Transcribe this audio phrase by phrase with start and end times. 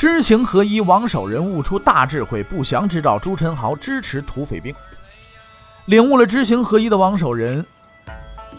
[0.00, 4.74] 知行合一，王守仁悟出大智慧，不祥之兆，朱宸濠支持土匪兵。
[5.84, 7.62] 领悟了知行合一的王守仁。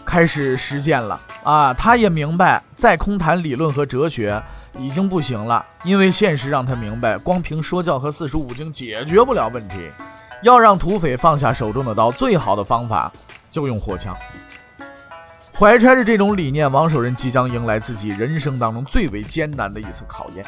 [0.04, 1.74] 开始实践了啊！
[1.74, 4.40] 他也明白，再空谈理论和哲学
[4.78, 9.90] 已经不行了，因为现实让他明白，光凭说教和四书五经解决不了问题。
[10.44, 13.12] 要让土匪放下手中的刀，最好的方法
[13.50, 14.16] 就用火枪。
[15.52, 20.46] 怀揣着这种理念，王守仁即将迎来自己人生当中最为艰难的一次考验。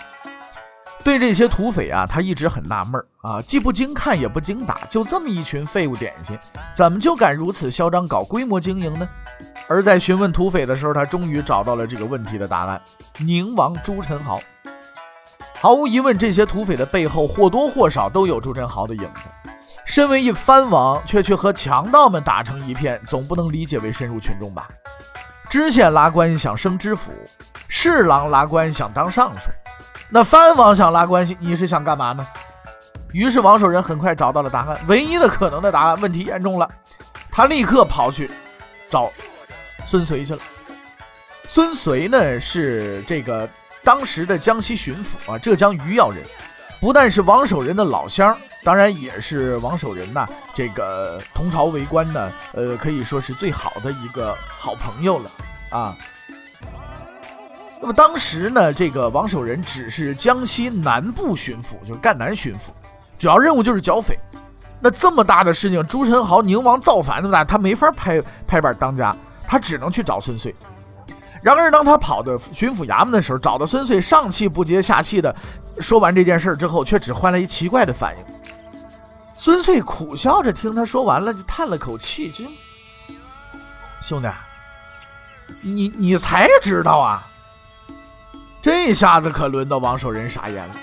[1.05, 6.39] 对这些土匪啊，他一直很纳闷儿啊，既不经看也不经打，就这么一群废物点心，
[6.75, 9.07] 怎么就敢如此嚣张搞规模经营呢？
[9.69, 12.81] 而在询问土匪的时候，他终于找到了这个问题的答案：
[13.19, 14.41] 宁王朱宸濠。
[15.61, 19.29] 毫无疑问，这些土匪的背后或多或少都有朱宸濠的影子。
[19.85, 24.69] 身为一藩王，却去和强盗们打成一片，总不能理解为深入群众吧？
[25.51, 27.13] 知县拉官想升知府，
[27.69, 29.51] 侍郎拉官想当尚书。
[30.15, 32.25] 那藩王想拉关系，你是想干嘛呢？
[33.11, 36.01] 于是王守仁很快找到了答案，唯一的可能的答案。
[36.01, 36.71] 问题严重了，
[37.33, 38.31] 他立刻跑去
[38.89, 39.11] 找
[39.85, 40.41] 孙绥去了。
[41.49, 43.49] 孙绥呢是这个
[43.83, 46.23] 当时的江西巡抚啊，浙江余姚人，
[46.81, 55.31] 不但是王守仁的老乡，当然也是王守仁呐这个同朝为官呢，呃，可以说是最好的一个好朋友了
[55.71, 55.97] 啊。
[57.81, 62.71] 那么当时呢，这个王守仁只是江西南部巡抚，就是赣南巡抚，
[63.19, 64.19] 主要任务就是剿匪。
[64.81, 70.55] 那这么大的事情，朱宸濠宁王造反，那么大，他没法拍拍板当家，他只能去找孙燧。
[71.43, 75.35] 然而，当他跑到巡抚衙门的时候，找到孙燧，上气不接下气的
[75.79, 78.25] 说完这件事之后，却只换来一奇怪的反应。
[79.35, 82.47] 孙燧苦笑着听他说完了，就叹了口气：“就
[84.01, 84.29] 兄弟，
[85.61, 87.27] 你你才知道啊？”
[88.65, 90.75] 这下子可轮到王守仁傻眼了。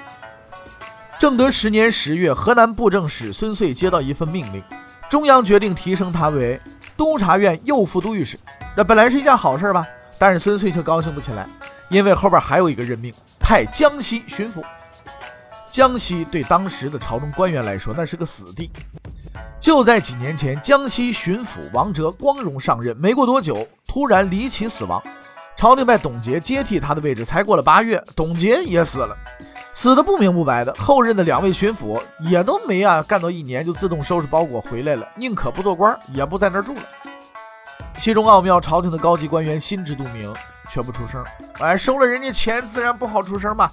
[1.18, 4.64] 正德十年十月，河南布政使孙遂接到一份命令，
[5.10, 6.62] 中央决定提升他为
[6.96, 8.40] 督察院右副都御史。
[8.78, 9.84] 这本来是一件好事吧？
[10.20, 11.50] 但是孙遂却高兴不起来，
[11.90, 14.64] 因为后边还有一个任命，派江西巡抚。
[15.68, 18.70] 江西对当时的朝中官员来说，那是个死地。
[19.60, 25.02] 就在几年前，江西巡抚王哲光荣上任，没过多久，突然离奇死亡。
[25.56, 29.16] 朝廷派董洁接替他的位置，才过了八月，董洁也死了，
[29.74, 30.74] 死的不明不白的。
[30.74, 36.82] 后任的两位巡抚也都没啊，干到一年就自动收拾包裹回来了，宁可不做官，也不在那儿住了。
[37.96, 40.34] 其中奥妙，朝廷的高级官员心知肚明，
[40.68, 41.24] 却不出声。
[41.60, 43.70] 哎，收了人家钱，自然不好出声嘛。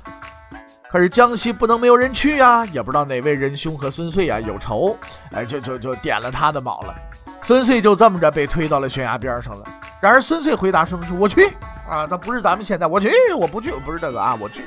[0.91, 4.97] 可是江西不能没有人去呀，也不知道哪位仁兄和孙遂啊有仇，
[5.33, 6.95] 哎，就就就点了他的卯了。
[7.41, 9.65] 孙遂就这么着被推到了悬崖边上了。
[10.01, 11.53] 然而孙遂回答说：“说我去。”
[11.89, 14.65] 啊，他不是咱们现在，我去，我不去，我不是这个啊，我去。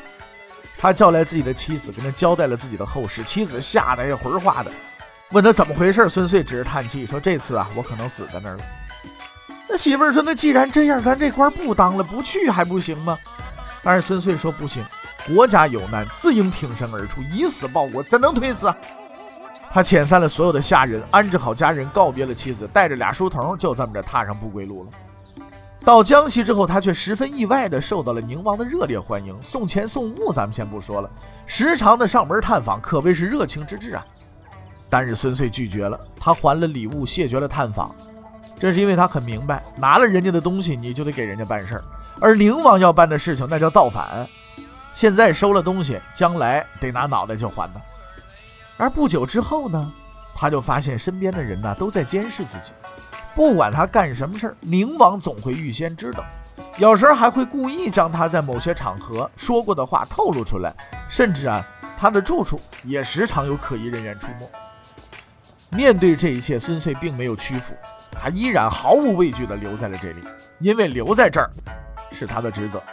[0.78, 3.24] 他叫来自己的妻子，跟他交代了自己的后事。
[3.24, 4.72] 妻子吓得也魂化的，
[5.30, 6.10] 问他怎么回事。
[6.10, 8.64] 孙遂只是叹气说：“这次啊，我可能死在那儿了。”
[9.70, 13.18] 那媳妇儿说：“那既然这样，咱这官不当了，不去还不行吗？”
[13.84, 14.84] 但是孙遂说：“不行，
[15.28, 18.74] 国家有难，自应挺身而出，以死报国，怎能推辞？”
[19.72, 24.90] 他遣散了所有的下人，安置好家人，告别了妻子，带着俩书童，就这么着踏上不归路了。
[25.84, 31.10] 到江西之后，他却十分意外地受到了宁王的热烈欢迎，送钱送物，咱们先不说了，
[31.48, 34.06] 时常的上门探访，可谓是热情之至啊。
[34.90, 37.96] 但是孙遂拒绝了，他还了礼物，谢绝了探访。
[38.60, 41.84] 这是因为他很明白，拿了人家的东西，你就得给人家办事儿，
[42.20, 44.28] 而宁王要办的事情，那叫造反。
[44.94, 47.82] 现在收了东西，将来得拿脑袋去还呢。
[48.78, 49.92] 而不久之后呢，
[50.36, 52.72] 他就发现身边的人呢都在监视自己。
[53.34, 56.24] 不管他干什么事儿，宁王总会预先知道，
[56.78, 60.74] 有时候还会故意将他在某些场合说过的话透露出来，
[61.10, 61.66] 甚至啊，
[61.98, 64.50] 他的住处也时常有可疑人员出没。
[65.78, 67.74] 面对这一切，孙遂并没有屈服，
[68.12, 70.22] 他依然毫无畏惧地留在了这里，
[70.60, 71.50] 因为留在这儿
[72.12, 72.84] 是他的职责。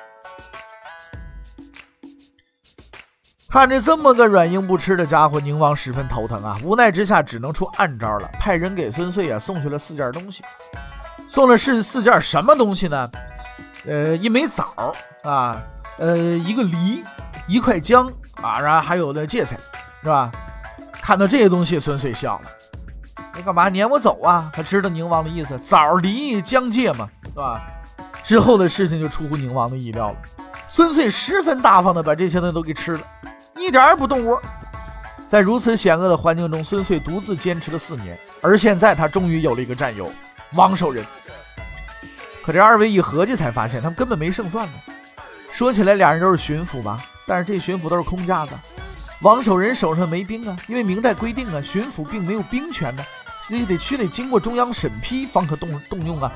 [3.58, 6.56] 看着这么个软硬不吃的家伙，宁王十分头疼啊！
[6.62, 10.44] 无奈之下，只能出暗招了，派人给孙遂啊送去了四件东西。
[11.26, 13.10] 送了是四件什么东西呢？
[13.84, 14.94] 呃，一枚枣
[15.24, 15.60] 啊，
[15.98, 17.02] 呃，一个梨，
[17.48, 18.06] 一块姜
[18.40, 19.58] 啊，然后还有那芥菜，
[20.02, 20.30] 是吧？
[21.02, 22.44] 看到这些东西，孙穗笑了
[23.34, 27.60] ：“你干嘛撵我走啊？”他知道宁王的意思，枣、梨、姜、芥嘛，是吧？
[28.22, 30.16] 之后的事情就出乎宁王的意料了。
[30.68, 33.00] 孙穗十分大方的把这些东西都给吃了，
[33.68, 34.40] 一点儿也不动窝。
[35.26, 40.10] 在如此险恶的环境中，孙穗独自坚持了四年，而现在他终于有了一个战友
[40.54, 41.04] 王守仁。
[42.42, 44.72] 可这二位一合计，才发现他们根本没胜算呢。
[45.50, 48.52] 说起来，俩人都是巡抚吧，但是这巡抚都是空架子。
[49.20, 53.04] 王守仁手上没兵啊，因为明代规定啊，巡抚并没有兵权的，
[53.48, 56.30] 自己得须得经过中央审批方可动动用啊。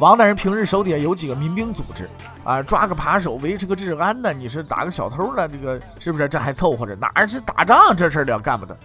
[0.00, 2.10] 王大人平日手底下有几个民兵组织
[2.42, 4.32] 啊，抓个扒手，维持个治安呢。
[4.32, 6.28] 你是打个小偷呢，这个是不是？
[6.28, 8.76] 这还凑合着，哪是打仗这事儿了干不得。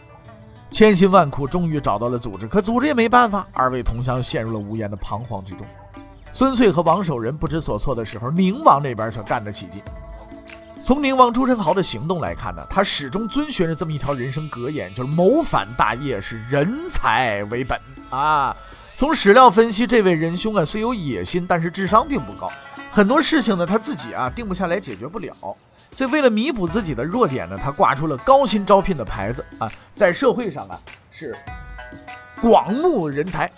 [0.69, 3.47] 千辛万苦，终于找到了组织，可组织也没办法。
[3.51, 5.65] 二位同乡陷入了无言的彷徨之中。
[6.31, 9.81] 孙穗和王守仁不知所措的时候，宁王那边却干得起劲。
[10.83, 17.79] 从宁王朱宸濠的行动来看呢，他始终遵循着这么一条人生格言，就是谋反大业是人才为本
[18.09, 18.55] 啊。
[18.95, 22.51] 从史料分析，这位仁兄啊，虽有野心，但是智商并不高。
[22.91, 25.33] 很多事情呢，他自己啊定不下来，解决不了。
[25.91, 30.79] 所以为了弥补自己的弱点呢，他挂出了高薪招聘的牌子啊，在社会上啊
[31.11, 31.35] 是
[32.41, 33.49] 广募人才。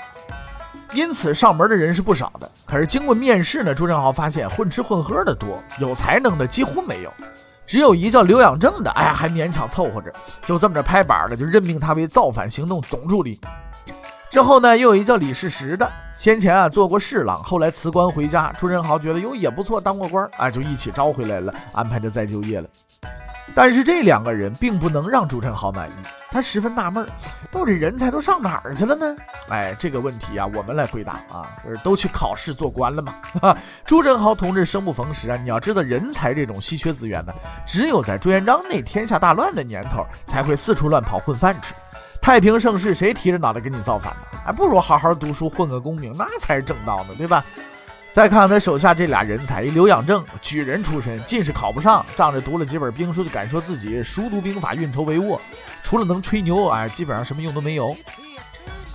[0.94, 7.12] 因此上门的人是不少的，可是经过面试呢，朱正豪发现混吃混喝的多，有才能的几乎没有，
[7.66, 10.14] 只有一叫刘养正的，哎呀还勉强凑合着，
[10.44, 13.40] 就这么着拍板了，就任命他为造反行动总助理。
[14.30, 22.68] 之后呢，又有一叫李世石的，先前啊做过侍郎，后来辞官回家，朱宸濠觉得哟也不错，当过官啊，就一起招回来了，安排着再就业了。
[23.56, 25.94] 但是这两个人并不能让朱宸濠满意，
[26.32, 27.10] 他十分纳闷儿，
[27.52, 29.16] 到底人才都上哪儿去了呢？
[29.50, 33.14] 哎，这个问题啊，我们来回答啊，就是都去考试做官了嘛。
[33.42, 33.56] 哈
[33.86, 37.34] 朱宸濠同志生不逢时啊，你要知道，人才这种稀缺资源呢，
[37.68, 41.74] 只有在朱元璋那天下大乱的年头才会四处乱跑混饭吃。
[42.22, 44.40] 太平盛世，谁提着脑袋给你造反呢？
[44.46, 47.44] 还不如好好读书，混个功名，那才是正道呢，对吧？
[48.14, 55.40] 再看他手下这俩人才，一刘养正，举人出身，进士考不上，仗着读了几本兵书就敢说自己熟读兵法，运筹帷幄，
[55.82, 57.98] 除了能吹牛，哎，基本上什么用都没有。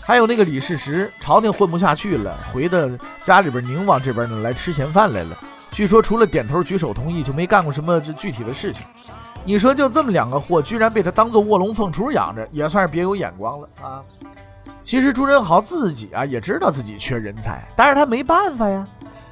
[0.06, 2.78] 还有那个李世石，朝廷混不下去了，回到
[3.24, 5.36] 家里边宁王这边呢来吃闲饭来了。
[5.72, 8.86] 据说除了点头举手同意，就没干过什么这具体的事情。
[9.44, 14.00] 你说就这么两个货，居然被他当做卧龙凤雏养着，也算是别有眼光了啊！
[14.80, 18.86] 其实朱宸濠自己啊也知道自己缺人才，但是他没办法呀。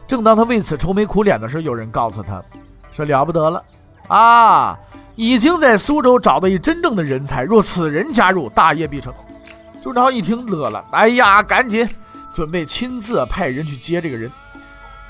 [0.06, 2.42] 正当他为此愁眉苦脸的时候，有人告诉他，
[2.90, 3.62] 说了不得了
[4.08, 4.78] 啊，
[5.16, 9.12] 已经在苏州找到一真正的人才，若此人加入，大业必成。
[9.82, 11.88] 朱朝一听乐了，哎呀，赶紧
[12.34, 14.30] 准备亲自派人去接这个人。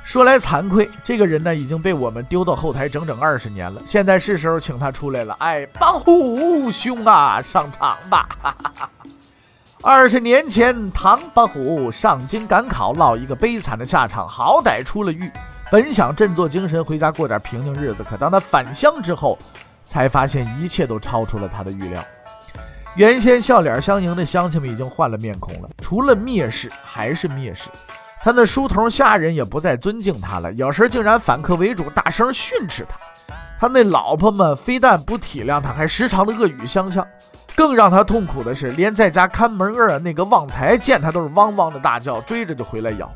[0.02, 5.34] 说来惭愧，这个人呢已经被我们丢到后台整整二十年了，现在是时候请他出来了。
[5.40, 8.28] 哎，帮虎兄啊，上场吧！
[9.88, 14.28] 二十年前，唐伯虎上京赶考，落一个悲惨的下场。
[14.28, 15.30] 好歹出了狱，
[15.70, 18.02] 本想振作精神回家过点平静日子。
[18.02, 19.38] 可当他返乡之后，
[19.84, 22.04] 才发现一切都超出了他的预料。
[22.96, 27.70] 原先笑脸相迎的乡亲们已经换了面孔了，除了蔑视还是蔑视。
[28.20, 32.98] 他那书童下人也不再尊敬他了，有时竟然反客为主，大声训斥他。
[33.56, 37.06] 他那老婆们非但不体谅他，还时常的恶语相向。
[37.56, 43.10] 更让他痛苦的是，连在家看门儿的那个旺财见他都是汪汪的大叫，追着就回来咬。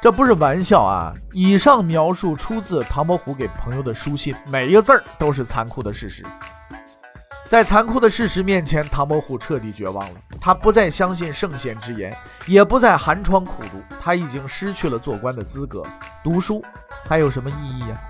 [0.00, 1.12] 这不是玩笑啊！
[1.32, 6.24] 以上描述出自唐伯虎给朋友的书信，每一个字儿都是残酷的事实。
[7.44, 10.20] 在残酷的事实面前，唐伯虎彻底绝望了。
[10.40, 12.16] 他不再相信圣贤之言，
[12.46, 15.82] 也不再寒窗苦读，他已经失去了做官的资格。
[16.22, 16.64] 读书
[17.08, 18.00] 还有什么意义呀？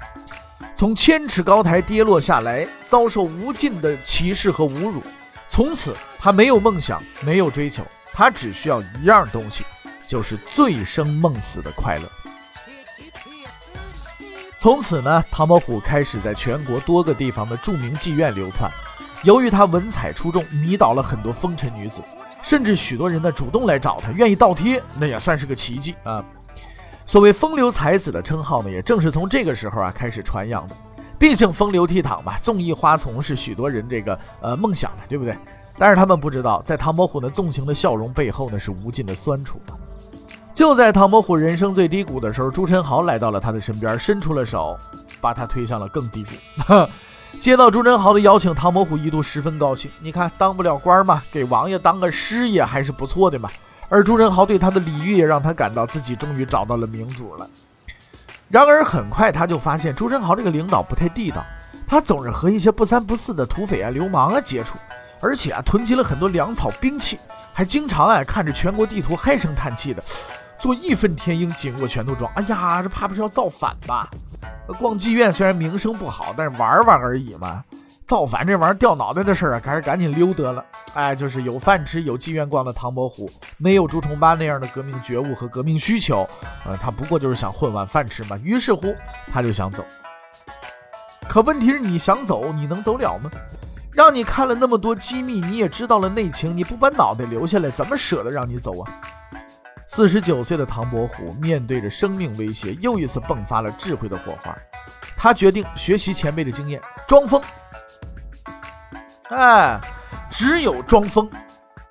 [0.79, 5.03] 从千尺高台跌落下来，遭受无尽的歧视和侮辱。
[5.49, 9.65] 从此，他没有梦想，没有追求，他只需要一样东西，
[10.07, 12.09] 就是醉生梦死的快乐。
[14.57, 18.71] 从此呢，唐伯虎开始在全国多个地方的著名妓院流窜。
[19.25, 22.01] 由于他文采出众，迷倒了很多风尘女子，
[22.41, 26.25] 甚至许多人呢主动来找他，愿意倒贴，那也算是个奇迹啊。
[27.09, 30.77] 所谓风流才子的称号呢，也正是从这个时候啊开始传扬的。
[31.19, 35.35] 毕竟风流倜傥嘛，纵意花丛是许多人这个呃梦想的，对不对？
[35.79, 39.73] 但是他们不知道，在唐伯虎那纵情的笑容背后呢，是无尽的酸楚啊。
[40.53, 44.77] 就在唐伯虎人生最低谷的时候，朱宸濠来到了他的身边，伸出了手，
[45.19, 46.31] 把他推向了更低谷。
[47.41, 49.91] 接到朱宸濠的邀请，唐伯虎一度十分高兴。
[49.99, 53.49] 你看，当不了官嘛，给王爷当个师爷还是不错的嘛。
[53.89, 57.49] 而朱宸濠对他的礼遇也让他感到自己终于找到了明主了。
[58.49, 61.45] 然而很快他就发现朱宸濠这个领导不太地道，
[61.87, 64.79] 他总是和一些不三不四的土匪啊、流氓啊接触，
[65.21, 67.19] 而且啊，囤积了很多粮草兵器，
[67.53, 70.03] 还经常啊看着全国地图唉声叹气的，
[70.59, 72.31] 做义愤填膺，紧握拳头状。
[72.35, 74.09] 哎呀，这怕不是要造反吧？
[74.79, 77.65] 逛妓院虽然名声不好，但是玩玩而已嘛。
[78.09, 80.65] 造反这玩意儿掉脑袋的事儿啊，还是赶紧溜得了。
[80.95, 86.27] 哎，就是有饭吃、有妓院逛的唐伯虎，没有朱重八那样的革命觉悟和革命需求，
[86.65, 88.39] 呃，他不过就是想混碗饭吃嘛。
[88.43, 88.97] 于是乎，
[89.31, 89.85] 他就想走。
[91.29, 93.31] 可问题是，你想走，你能走了吗？
[93.93, 98.91] 让你看了那么多机密，你也知道了内情，你不把脑袋留下来，怎么舍得让你走啊？
[99.87, 104.57] 四十九岁的唐伯虎面对着生命威胁，又一次迸发了智慧的火花。
[105.17, 107.43] 他决定学习前辈的经验，装疯。
[109.31, 109.79] 哎，
[110.31, 111.29] 只有装疯，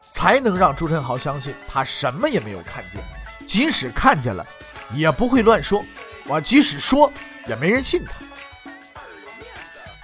[0.10, 3.01] 才能让朱宸濠相信他什么也没有看见，
[3.46, 4.46] 即使看见了，
[4.94, 5.84] 也不会乱说。
[6.25, 7.12] 我即使说，
[7.48, 8.13] 也没人信他。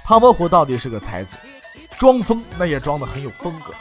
[0.05, 1.35] 唐伯虎到底是个才子，
[1.97, 3.73] 装疯那也装得很有风格，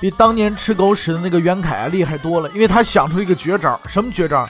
[0.00, 2.48] 比当年吃狗屎的那个袁凯啊厉害多了。
[2.50, 4.48] 因为他想出了一个绝招，什么绝招？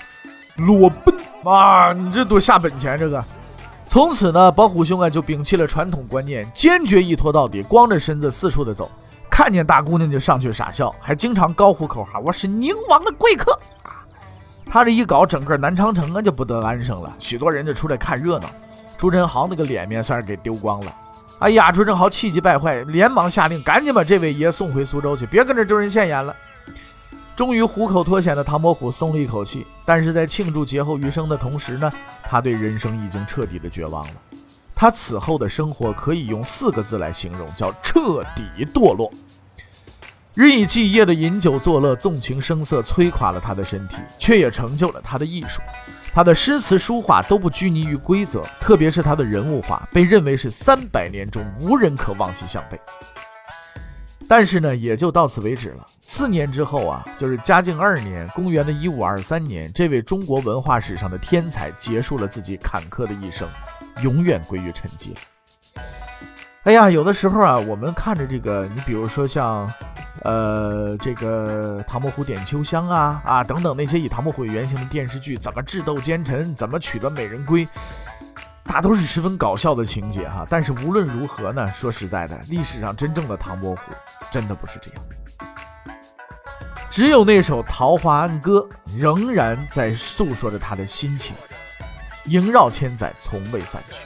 [0.56, 1.92] 裸奔啊！
[1.92, 3.22] 你这多下本钱，这个。
[3.86, 8.90] 从此呢，宝虎兄啊就摒弃了传统观念，坚决一拖到底，光着身子四处的走，
[9.30, 13.52] 看见大姑娘就上去傻笑，还经常高呼口号：“我是宁王的贵客
[13.84, 14.02] 啊！”
[14.68, 18.50] 他这一搞，整个南昌城啊就不得安生了，许多人就出来看热闹。
[18.98, 20.92] 朱宸濠那个脸面算是给丢光了。
[21.38, 26.34] 哎呀，朱宸濠气急败坏，连忙下令，赶紧把这位爷送回苏州去，别跟这丢人现眼了。
[27.36, 31.92] 终于虎口脱险的唐伯虎松了一口气，但是在庆祝劫后余生的同时呢，
[32.24, 34.14] 他对人生已经彻底的绝望了。
[34.74, 39.12] 他此后的生活可以用四个字来形容，叫彻底堕落。
[40.32, 45.60] 日以继夜的饮酒作乐、纵情声色，摧垮了他的身体，却也成就了他的艺术。
[46.14, 52.80] 他的诗词书画都不拘泥于规则，特别是他的人物画，被认为是三百年中无人可望其项背。
[54.28, 55.86] 但是呢，也就到此为止了。
[56.02, 63.48] 四年之后啊，就是嘉靖二年，公元的一五二三年，这位中国文化史上的天才结束了自己坎坷的一生，
[64.02, 65.10] 永远归于沉寂。
[66.64, 69.72] 哎呀，有的时候啊，我们看着这个，你比如说像，
[70.22, 77.68] 呃，这个《唐伯虎点秋香》啊啊等等那些以唐伯虎为原型的电视剧，怎么智斗奸臣，怎么取得美人归。
[78.66, 83.80] 大都是十分搞笑的情节哈，但是无论如何呢，说实在的，历史上真正的唐伯虎
[84.30, 85.02] 真的不是这样。
[86.90, 88.66] 只有那首《桃花庵歌》
[88.98, 91.34] 仍然在诉说着他的心情，
[92.24, 93.96] 萦绕千载，从未散去。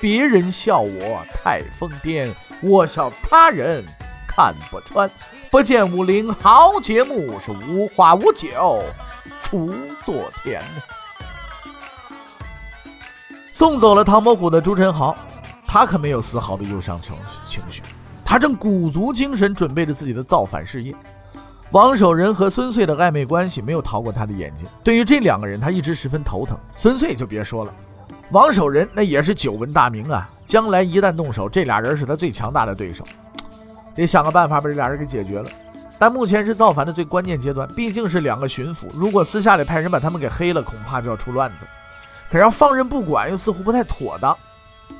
[0.00, 2.30] 别人笑我太疯癫，
[2.60, 3.82] 我笑他人
[4.26, 5.10] 看不穿。
[5.50, 8.82] 不见武林豪杰墓，是无花无酒
[9.42, 10.62] 锄作田。
[13.56, 15.14] 送走了唐伯虎的朱宸濠，
[15.66, 17.80] 他可没有丝毫的忧伤情情绪，
[18.22, 20.94] 他正鼓足精神准备着自己的造反事业。
[21.70, 26.54] 王守仁和孙穗的暧昧关系没有逃过他的眼睛，对于这两个人，他一直十分头疼。
[26.74, 27.72] 孙穗就别说了，
[28.30, 33.06] 王守仁那也是久闻大名啊，将来一旦动手，这俩人是他最强大的对手，
[33.94, 35.48] 得想个办法把这俩人给解决了。
[35.98, 41.66] 但目前是造反的最关键阶段，毕竟是两个巡抚，如果私下里派人把他们给黑了，恐怕就要出乱子。
[42.30, 44.36] 可要放任不管，又似乎不太妥当。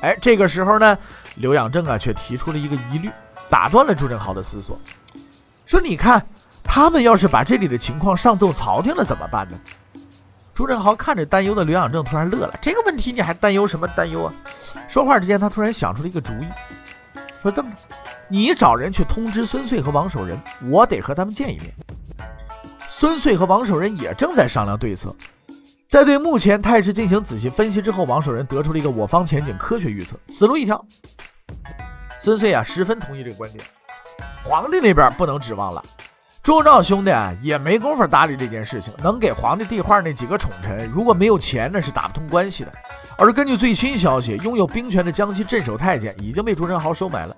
[0.01, 0.99] 哎，这个时候呢，
[1.37, 3.11] 刘养正啊，却提出了一个疑虑，
[3.49, 4.79] 打断了朱振豪的思索，
[5.65, 6.25] 说：“你看，
[6.63, 9.59] 他们要是把这里的情况上奏朝廷了，怎么办呢？”
[10.55, 14.33] 朱振豪看着担忧的刘养正，突然乐了：“这个问题你还担忧什么担忧啊？”
[14.89, 16.47] 说话之间，他突然想出了一个主意，
[17.43, 17.77] 说：“这么着，
[18.29, 20.39] 你找人去通知孙穗和王守仁，
[20.71, 21.73] 我得和他们见一面。”
[22.89, 25.15] 孙穗和王守仁也正在商量对策。
[25.89, 30.85] 在对目前态势进行仔细分析之后，王守仁得出了一个我方前景科学预测，死路一条。
[32.19, 33.65] 孙遂啊，十分同意这个观点。
[34.43, 35.85] 皇帝那边不能指望了，
[36.43, 38.93] 周兆兄弟啊也没工夫搭理这件事情。
[39.03, 42.73] 能给皇帝递话那几个宠臣，如果没有钱，那是打不通关系的。
[43.17, 47.37] 而根据最新消息，拥有兵权的江西镇守太监已经被朱宸濠收买了。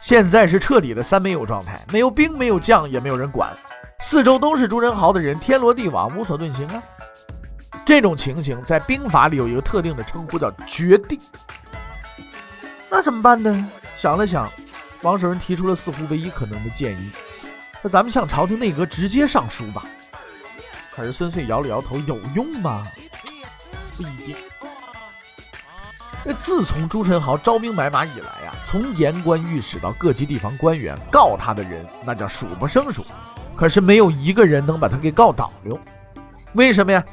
[0.00, 3.54] 现在是彻底的三没有状态，没有兵，没有将，也没有人管，
[3.98, 6.82] 四周都是朱宸濠的人，天罗地网，无所遁形啊。
[7.86, 11.20] 这种情形在兵法里有一个特定的称呼，叫绝地。
[12.90, 13.70] 那怎么办呢？
[13.94, 14.50] 想了想，
[15.02, 17.10] 王守仁提出了似乎唯一可能的建议：
[17.80, 19.86] 那咱们向朝廷内阁直接上书吧。
[20.96, 22.84] 可是孙遂摇了摇头，有用吗？
[23.96, 24.36] 不一定。
[26.24, 33.06] 那自从朱宸濠招兵买马以来呀，从言官御史到各级地方官员，告他的人那叫数不胜数，
[33.54, 35.78] 可是没有一个人能把他给告倒了。
[36.54, 37.04] 为什么呀？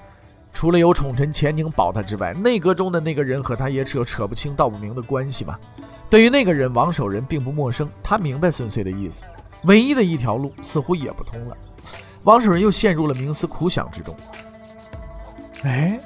[0.54, 5.60] 除了有宠臣钱宁保他之外，内阁中的那个人和他也扯扯不清道不明的关系嘛。
[6.10, 9.24] 对于那个人，王守仁并不陌生，他明白孙穗的意思。
[9.64, 11.58] 唯一的一条路似乎也不通了，
[12.24, 14.16] 王守仁又陷入了冥思苦想之中。
[15.64, 16.00] 哎，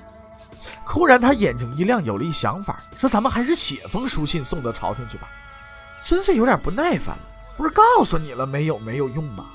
[0.86, 5.28] 忽然他眼睛一亮，有了一想法，说：“咱们还是写封书信送到朝廷去吧。”
[6.00, 7.22] 孙穗有点不耐烦了，
[7.58, 9.48] 不是告诉你了没有没有用吗？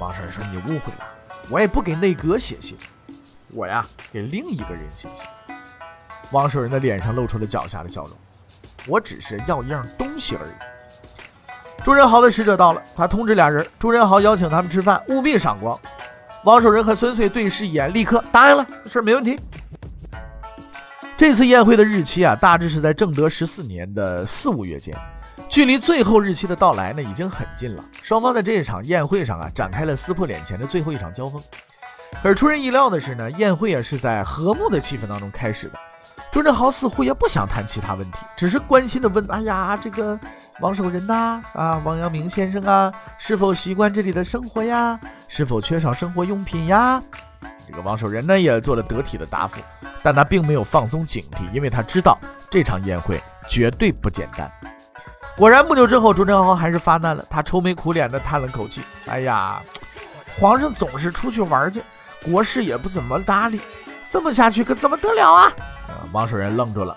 [0.00, 1.06] 王守仁说：“你误会了，
[1.50, 2.76] 我也不给内阁写信，
[3.52, 5.24] 我呀给另一个人写信。”
[6.30, 8.12] 王守仁的脸上露出了狡黠的笑容
[8.86, 10.50] ：“我只是要一样东西而已。”
[11.84, 15.78] 朱仁豪的使者到了，他通知俩人，朱仁豪邀请他们吃饭，务必赏光。
[16.44, 19.38] 王守仁和孙穗对视一眼，立刻答应了，这事没问题。
[21.16, 24.94] 这次宴会的日期啊，大致是在正德十四年的四五月间，
[25.48, 27.84] 距离最后日期的到来呢，已经很近了。
[28.02, 31.42] 双方在这一场宴会上啊，展开了撕破脸前的最后一场交锋。
[32.22, 35.78] 可是出人意料的是呢，宴会啊是在和睦的气氛当中开始的。
[36.30, 40.18] 朱宸濠似乎也不想谈其他问题，只是关心地问：“哎呀，这个
[40.60, 44.98] 王守仁呐，啊，王阳明先生啊，是否习惯这里的生活呀？
[45.26, 47.02] 是否缺少生活用品呀？”
[47.66, 49.60] 这个王守仁呢，也做了得体的答复，
[50.02, 52.18] 但他并没有放松警惕，因为他知道
[52.50, 54.50] 这场宴会绝对不简单。
[55.36, 59.62] 果然，不久之后，朱宸濠还是发难了，他愁眉苦脸地叹了口气：“哎呀，
[60.38, 61.82] 皇上总是出去玩去，
[62.24, 63.60] 国事也不怎么搭理，
[64.10, 65.52] 这么下去可怎么得了啊？”
[66.12, 66.96] 王守仁愣住了，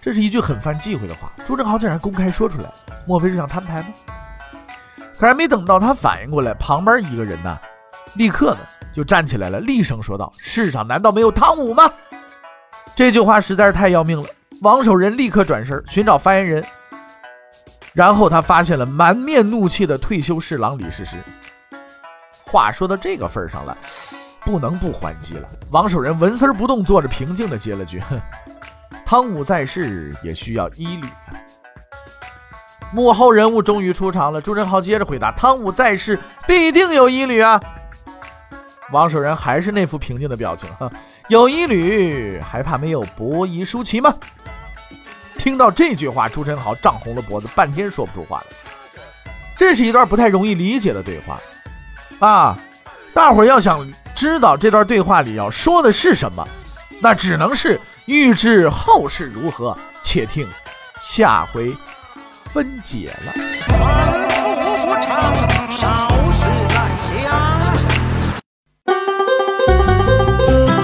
[0.00, 1.32] 这是一句很犯忌讳的话。
[1.44, 2.72] 朱正豪竟然公开说出来，
[3.06, 3.88] 莫非是想摊牌吗？
[5.18, 7.58] 可还没等到他反应过来，旁边一个人呢，
[8.14, 8.60] 立刻呢
[8.92, 11.90] 就站起来了，厉声说道：“世上难道没有汤武吗？”
[12.94, 14.28] 这句话实在是太要命了。
[14.62, 16.64] 王守仁立刻转身寻找发言人，
[17.92, 21.16] 然后他发现了满面怒气的退休侍郎李世石。
[22.42, 23.76] 话说到这个份上了。
[24.48, 25.46] 不能不还击了。
[25.70, 28.18] 王守仁纹丝不动，坐着平静地接了句：“哼，
[29.04, 31.36] 汤武在世也需要医旅啊。”
[32.90, 34.40] 幕后人物终于出场了。
[34.40, 37.60] 朱宸濠接着回答：“汤武在世必定有医旅啊。”
[38.90, 40.90] 王守仁还是那副平静的表情：“哈，
[41.28, 44.14] 有医旅还怕没有伯夷叔齐吗？”
[45.36, 48.46] 听到这句话，朱宸濠涨红了脖子，半天说不出话来。
[49.58, 51.38] 这是一段不太容易理解的对话
[52.26, 52.58] 啊！
[53.14, 53.86] 大伙儿要想。
[54.14, 56.44] 知道这段对话里要说的是什么，
[57.00, 60.44] 那只能是预知后事如何，且听
[61.00, 61.72] 下回
[62.42, 63.32] 分解了。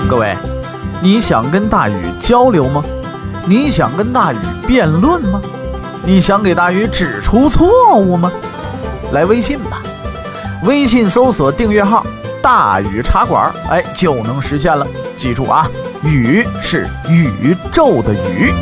[0.09, 0.37] 各位，
[1.03, 2.85] 你想跟大禹交流吗？
[3.49, 5.43] 你想跟大禹辩论吗？
[6.05, 8.31] 你想给大禹指出错误吗？
[9.11, 9.83] 来微信吧，
[10.65, 12.05] 微信搜索订阅号。
[12.43, 14.87] 大宇茶馆，哎，就能实现了。
[15.17, 15.67] 记住啊，
[16.05, 18.53] 宇是宇宙的宇。